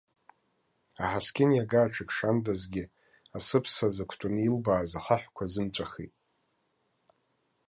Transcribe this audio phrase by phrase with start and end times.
[1.03, 2.83] Аҳаскьын иага аҽакшандазгьы,
[3.37, 6.13] асыԥса зықәтәаны илбааз ахаҳәқәа азымҵәахит.